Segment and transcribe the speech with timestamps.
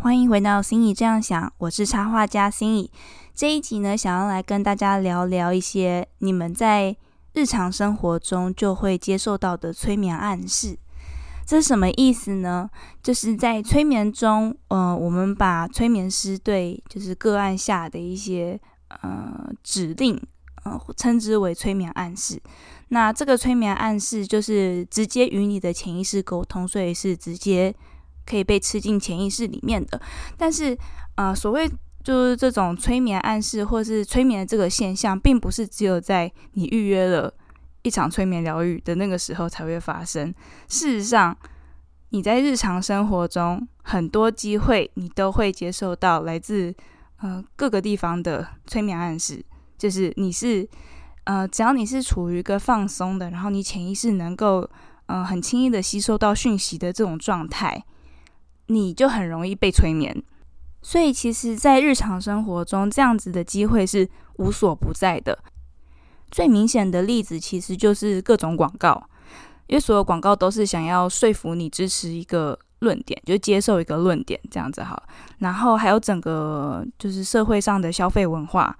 [0.00, 2.88] 欢迎回到心怡这样想，我是插画家心怡。
[3.34, 6.96] 这一集呢，想要来跟大家聊聊一些你们在
[7.32, 10.78] 日常生活中就会接受到的催眠暗示。
[11.44, 12.70] 这是什么意思呢？
[13.02, 18.58] 就是在催眠中，呃，我们把催眠师对就是个案下的一些
[19.02, 20.22] 呃指令，
[20.62, 22.40] 呃，称之为催眠暗示。
[22.90, 27.74] 那这个催眠暗示就是直接与你的潜意识沟通，所以是直接
[28.28, 30.00] 可以被吃进潜意识里面的。
[30.36, 30.76] 但是，
[31.14, 31.68] 呃，所谓
[32.04, 37.32] 就是这种催眠暗示或是催眠的这个现象，并不是只有在你预约了
[37.82, 40.34] 一场催眠疗愈的那个时候才会发生。
[40.68, 41.36] 事实上，
[42.10, 46.74] 你在日常生活中很多机会，你都会接受到来自
[47.20, 49.42] 呃各个地方的催眠暗示，
[49.78, 50.68] 就是你是。
[51.24, 54.66] 呃，只要你是处于一个放松的，然后你潜意识能够，
[55.04, 57.84] 呃，很轻易的吸收到讯息的这种状态，
[58.68, 60.22] 你就很容易被催眠。
[60.80, 65.38] 所以，其实，在日常生活中，这样子的机会是无所不在的。
[66.30, 69.08] 最明显的例子，其实就是各种广告，
[69.66, 75.02] 因为所有广告都是想要说服你支持一个论点，就接受一个论点这样子好。
[75.38, 78.74] 然后还有整个就是社会上的消费文化，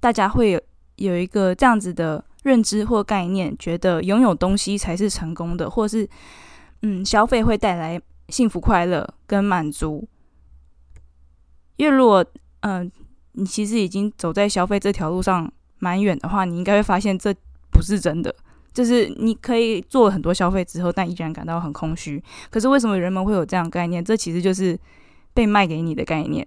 [0.00, 0.60] 大家会有。
[0.98, 6.04] 有一个这样子的认知或概念，觉得拥有东西才是成功的，或是
[6.82, 10.08] 嗯，消费会带来幸福、快乐跟满足。
[11.76, 12.24] 因为如果
[12.60, 12.90] 嗯，
[13.32, 17.34] 你其实已经走在消费这条路上蛮远的话，你应该会发现这
[17.70, 18.34] 不是真的。
[18.72, 22.22] 就是你可以做很多消费之后，但依然感到很空虚。
[22.50, 24.04] 可是为什么人们会有这样概念？
[24.04, 24.78] 这其实就是
[25.34, 26.46] 被卖给你的概念。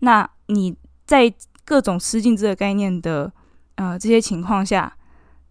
[0.00, 0.76] 那你
[1.06, 1.32] 在
[1.64, 3.32] 各种吃进这个概念的。
[3.76, 4.96] 呃，这些情况下，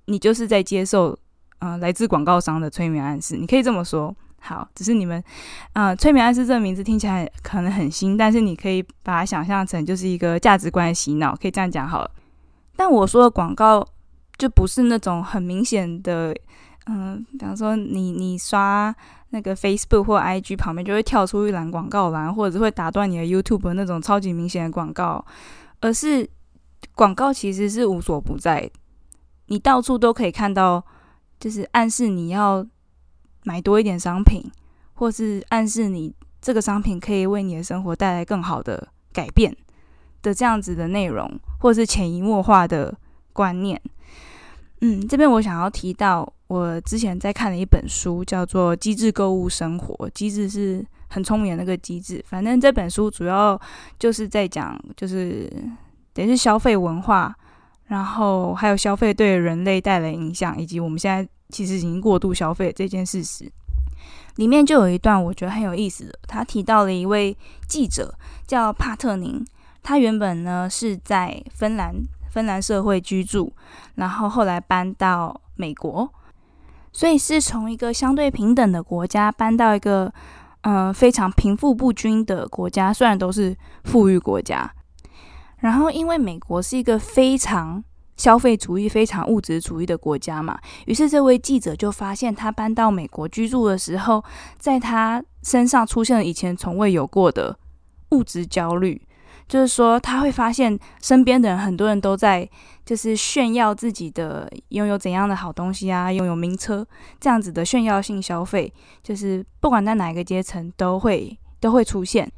[0.05, 1.19] 你就是在接受
[1.59, 4.15] 呃来自广告商的催眠暗示，你可以这么说。
[4.43, 5.23] 好，只是你们
[5.71, 12.11] 啊，催眠暗示这个名字听起来可能很新，但是你可以把它想象成就是一个价值观洗脑，可以这样讲好了。
[12.75, 13.85] 但我说的广告
[14.37, 16.35] 就不是那种很明显的，
[16.87, 18.93] 嗯，比方说你你刷
[19.29, 25.25] 那个 Facebook 或 IG 旁边就会跳出一栏广告栏，或者会打断你的 YouTube 那种超级明显的广告，
[25.79, 26.29] 而是。
[26.95, 28.69] 广告其实是无所不在，
[29.47, 30.83] 你到处都可以看到，
[31.39, 32.63] 就是暗示你要
[33.43, 34.43] 买多一点商品，
[34.93, 39.55] 或是暗示你这个商品可以为你的生活带来更好的改变
[40.21, 42.93] 的这样子的内容，或是潜移默化的
[43.31, 43.81] 观念。
[44.81, 52.23] 嗯，这边我想要提到，我之前在看了一本书，叫做《机智购物生活》，机智是很聪明的那个机智。
[52.27, 53.59] 反正这本书主要
[53.97, 55.51] 就是在讲，就是。
[56.15, 57.35] 等于是消费文化，
[57.93, 63.47] 然后还有消费对人类带来影响，以及我们现在其实已经过度消费这件事实，
[64.37, 66.19] 里面就有一段我觉得很有意思的。
[66.27, 67.37] 他提到了一位
[67.67, 68.17] 记者
[68.47, 69.45] 叫帕特宁，
[69.83, 71.93] 他原本呢是在芬兰
[72.31, 73.53] 芬兰社会居住，
[73.93, 76.11] 然后后来搬到美国，
[76.91, 80.11] 所以是从一个相对平等的国家搬到一个
[80.61, 84.73] 呃非常贫富不均的国家，虽然都是富裕国家。
[85.63, 87.81] 然后，因为美国是一个非常
[88.17, 94.21] 消费主义、非常物质主义的国家嘛，于是这位记者就发现，他搬到美国居住的时候，
[94.59, 97.57] 在他身上出现了以前从未有过的
[98.09, 99.01] 物质焦虑。
[99.47, 102.49] 就是说，他会发现身边的人，很多人都在
[102.85, 106.85] 就是炫耀自己的拥有怎样的好东西啊，拥有名车
[107.21, 112.29] 这样子的炫耀性消费，就是不管在哪一个阶层都会都会出现。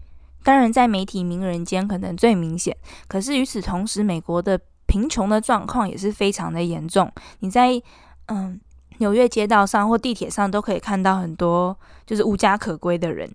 [0.46, 2.78] 当然，在媒体名人间可能最明显。
[3.08, 7.12] 可是与此同时，美国的贫穷的状况也是非常的严重。
[7.40, 7.82] 你在
[8.28, 8.62] 嗯
[9.00, 13.28] 纽约街道上或地铁上都可以看到很多就是无家可归的人。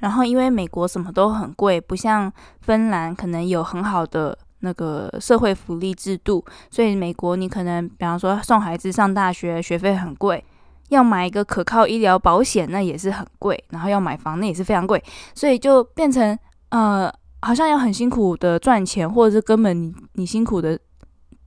[0.00, 2.30] 然后，因为美国什么都很贵，不像
[2.60, 10.44] 芬兰可能有很好的那个社会福利制度，所以美国你可能比方说送孩子上大学学费很贵。
[10.92, 15.02] 要买一个可靠医疗保险，那也是很贵，然后要买房，那也是非常贵，
[15.34, 16.38] 所以就变成
[16.68, 17.10] 呃，
[17.40, 20.78] 好像要很辛苦的赚钱，或者是根本你你辛苦的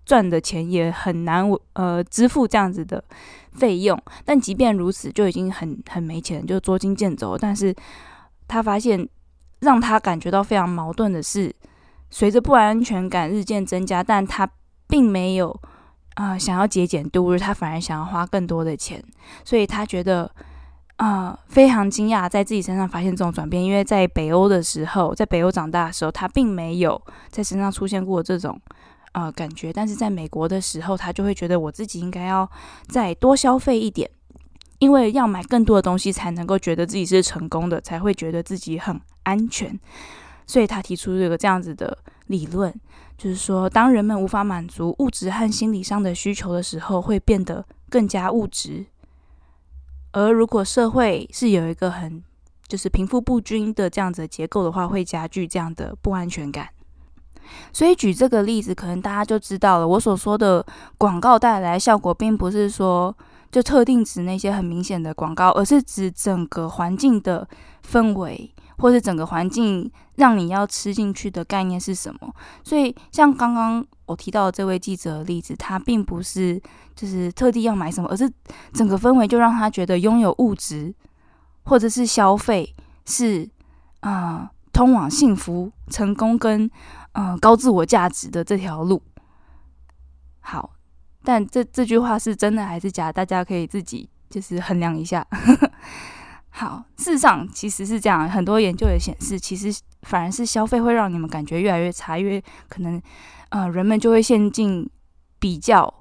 [0.03, 3.03] 赚的钱也很难呃支付这样子的
[3.51, 3.95] 费用。
[4.25, 7.38] 但即便如此，就已经很很没钱，就捉襟见肘。
[7.38, 7.74] 但是
[8.47, 9.07] 他发现
[9.59, 11.53] 让他感觉到非常矛盾的是，
[12.09, 14.50] 随着不安全感日渐增加，但他
[14.88, 15.56] 并没有。
[16.15, 19.01] 啊，想要节俭度日，他反而想要花更多的钱，
[19.45, 20.29] 所以他觉得
[20.97, 23.63] 啊非常惊讶，在自己身上发现这种转变。
[23.63, 28.59] 因为在北欧的时候，在北欧长大的时候，他并没有在身上出现过这种
[29.12, 32.50] 呃感觉，但是在美国的时候，他就会觉得我自己应该要
[32.88, 34.09] 再多消费一点。
[34.79, 39.79] 因为要买更多的东西才能够觉得自己是成功的，才会觉得自己很安全。
[40.45, 41.97] 所以他提出这个这样子的
[42.27, 42.74] 理论，
[43.18, 48.86] 就是说，当人们无法满足物质和心理上的需求的时候，会变得更加物质。
[50.12, 52.24] 而如果社会是有一个很
[52.68, 56.69] 就是贫富不均的这样子的结构的话，会加剧这样的不安全感。
[57.72, 60.66] 所以举这个例子，可能大家就知道了，我所说的
[60.98, 63.16] 广告带来效果，并不是说
[63.51, 67.48] 就特定指那些很明显的广告，而是指整个环境的
[67.88, 72.33] 氛围，或是整个环境让你要吃进去的概念是什么。
[72.63, 76.62] 所以像刚刚我提到这位记者的例子，他并不是
[76.95, 78.31] 就是特地要买什么，而是
[78.74, 80.94] 整个氛围就让他觉得拥有物质
[81.63, 82.75] 或者是消费
[83.06, 83.50] 是
[84.01, 86.69] 啊通往幸福、成功跟。
[87.18, 89.01] 嗯，高自我价值的这条路，
[90.42, 90.71] 好，
[91.24, 93.10] 但这这句话是真的还是假？
[93.10, 95.25] 大家可以自己就是衡量一下。
[96.57, 103.02] 好，事实上其实是这样，很多研究也显示，其实反而是消费会让你们感觉越来越差，因为可能
[103.50, 104.90] 呃人们就会陷进
[105.38, 105.94] 比较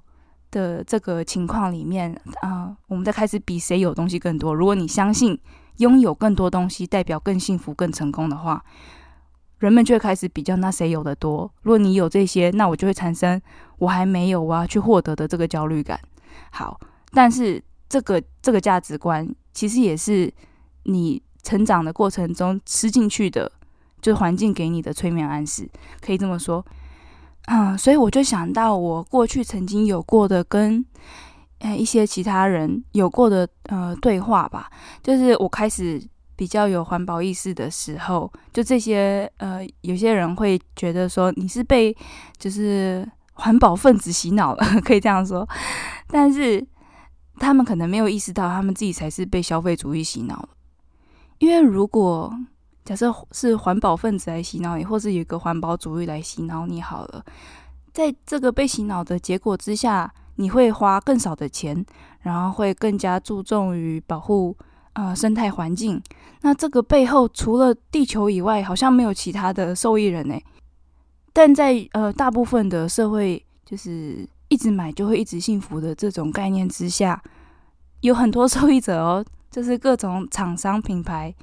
[0.53, 4.55] 的这个情况里面啊，我们在开始比谁有东西更多。
[4.55, 5.37] 如果你相信
[5.79, 8.65] 拥有更多东西代表更幸福、更成功的话。
[9.59, 11.51] 人们就会开始比较，那谁有的多？
[11.63, 13.41] 如果你有这些，那我就会产生
[13.79, 15.99] 我还没有我要去获得的这个焦虑感。
[16.51, 16.79] 好，
[17.13, 20.33] 但是这个这个价值观其实也是
[20.85, 23.51] 你成长的过程中吃进去的，
[24.01, 25.69] 就是环境给你的催眠暗示，
[26.01, 26.65] 可以这么说。
[27.47, 30.85] 嗯，所以我就想到我过去曾经有过的跟
[31.59, 34.71] 呃一些其他人有过的呃对话吧，
[35.03, 36.03] 就是我开始。
[36.37, 41.97] 比较有环保意识的时候，就这些呃，有些人会觉得说你是被
[42.37, 45.49] 就是环保分子洗脑了， 可以这样说。
[46.09, 46.61] 但是
[47.39, 50.49] 他们可能没有意识到，他们自己才是被消费主义洗脑了。
[51.39, 52.33] 因为如果
[52.85, 57.25] 假设是环保分子来洗脑你，或是有一个环保主义来洗脑你，好了，
[57.93, 61.85] 在这个被洗脑的结果之下，你会花更少的钱，
[62.21, 64.57] 然后会更加注重于保护。
[64.97, 66.01] 呃，生态环境，
[66.43, 70.41] 那这个背后除了地球以外，好像没有其他的受益人呢。
[71.33, 74.25] 但在呃大部分的社会，就是
[74.55, 77.21] 一直买就会一直幸福的这种概念之下，
[78.03, 81.35] 有很多受益者哦，就是各种厂商品牌，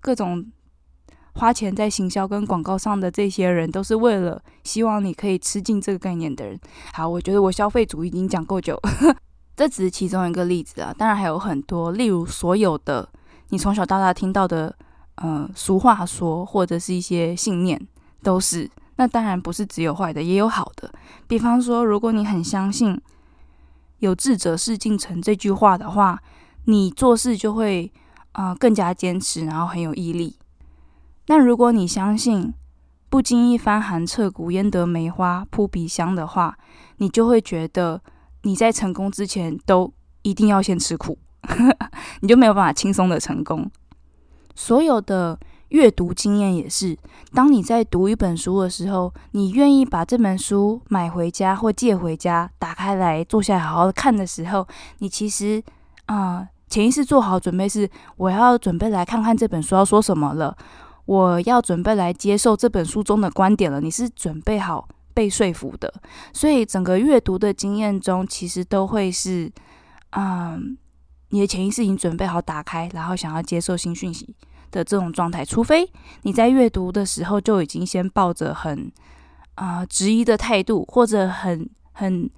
[0.00, 0.42] 各种
[1.34, 6.58] 花钱在行销跟广告上的这些人，都是为了希望你可以吃进这个概念的人。
[6.94, 8.80] 好，我觉得我消费主义已经讲够久。
[9.54, 13.06] 这只是其中一个例子啊，当然还有很多，例如所有的
[13.50, 14.74] 你从小到大听到的，
[15.16, 17.86] 呃，俗话说或者是一些信念，
[18.22, 18.70] 都是。
[18.96, 20.92] 那当然不是只有坏的，也有好的。
[21.26, 23.00] 比方说，如果你很相信
[24.00, 26.20] “有志者事竟成”这句话的话，
[26.64, 27.92] 你做事就会
[28.32, 30.36] 啊更加坚持，然后很有毅力。
[31.26, 32.52] 那如果你相信
[33.08, 36.58] “不经一番寒彻骨，焉得梅花扑鼻香”的话，
[36.96, 38.02] 你就会觉得。
[38.42, 41.18] 你在成功之前都一定要先吃苦，
[42.22, 43.68] 你就没有办法轻松的成功。
[44.54, 45.36] 所有的
[45.68, 46.96] 阅读经验也是，
[47.32, 54.66] 当你在读一本书的时候，你愿意把这本书买回家或借回家，打开来坐下来好好看的时候，
[54.98, 55.62] 你其实
[56.06, 60.56] 啊潜意识做好准备是我要准备来看看这本书要说什么了，
[61.04, 63.80] 我要准备来接受这本书中的观点了。
[63.80, 64.88] 你是准备好。
[65.16, 65.90] 被说服的，
[66.34, 69.50] 所以整个阅读的经验中，其实都会是，
[70.10, 70.76] 嗯，
[71.30, 74.36] 你的潜意识已经准备好打开，然后想要接受新讯息
[74.70, 75.44] 的这种状态。
[75.44, 75.90] 除非
[76.22, 78.90] 你在阅读的时候就已经先抱着很
[79.54, 82.28] 啊质疑的态度，或者很很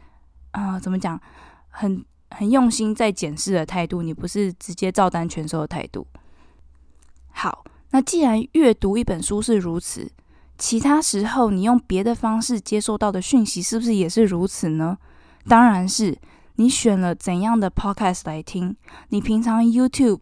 [0.52, 1.20] 啊怎么讲，
[1.68, 6.06] 很很用心在检视的态度，你不是直接照单全收的态度。
[7.30, 10.10] 好，那既然阅读一本书是如此。
[10.56, 14.98] 其他时候，你用别的方式接受到的讯息，是不是也是如此呢？
[15.46, 16.18] 当然是。
[16.60, 18.74] 你选了怎样的 podcast 来听？
[19.10, 20.18] 你平常 YouTube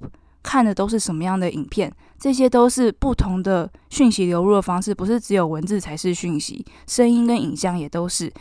[0.47, 1.93] 看的都是什么样的影片？
[2.17, 8.33] 这些都是不同的讯息流入的方式，不是只有文字才是讯息，声音跟影像也都是。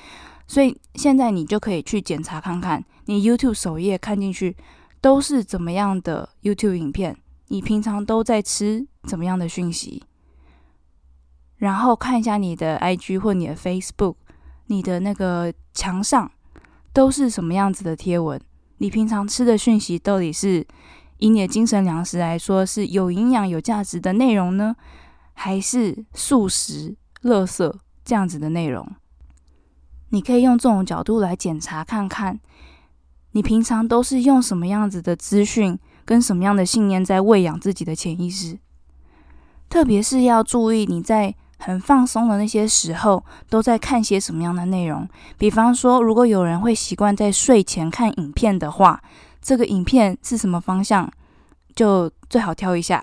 [0.48, 4.56] 所以现在你就可以去检查看看，你 YouTube 首页看进去
[5.02, 7.18] 都是怎么样的 YouTube 影片？
[7.48, 10.04] 你平常都在吃怎么样的讯息？
[11.58, 14.16] 然后看一下你的 IG 或你的 Facebook，
[14.68, 16.32] 你的那个墙上
[16.94, 18.40] 都是什么样子的贴文？
[18.78, 20.66] 你平常吃的讯息到底是
[21.18, 24.76] 以你的精神粮食来说是有营养、有价值的内容呢，
[25.34, 28.88] 还是素食、垃圾这样子的内容？
[30.10, 32.40] 你可以用这种角度来检查看看，
[33.32, 38.60] 你平常都是用什么样子的资讯跟什么样的信念在喂养自己的潜意识？
[39.68, 45.10] 特别是要注意你在很放松的那些时候都在看些什么样的内容。
[45.38, 49.02] 比方说，如果有人会习惯在睡前看影片的话，
[49.46, 51.08] 这个影片是什么方向，
[51.76, 53.00] 就最好挑一下。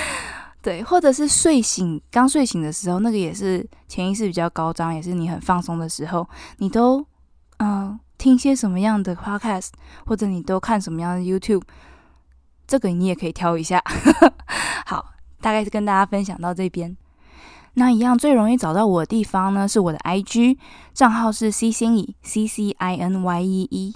[0.60, 7.02] 对，或者是睡醒刚睡醒的时候，那个也是潜意识比较高涨，也是你很放松的时候，你都
[7.56, 9.70] 嗯听些什么样的 podcast，
[10.04, 11.62] 或者你都看什么样的 YouTube，
[12.66, 13.82] 这个你也可以挑一下。
[14.84, 15.06] 好，
[15.40, 16.94] 大概是跟大家分享到这边。
[17.74, 20.58] 那一样最容易找到我的地方呢，是我的 IG
[20.92, 23.94] 账号是 C 心怡 C C I N Y E E。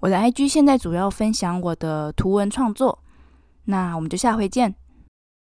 [0.00, 2.98] 我的 IG 现在主要分享我的图文创作。
[3.64, 4.79] 那我们就下回见。